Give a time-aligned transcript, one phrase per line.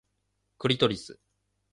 [0.57, 1.19] クリトリス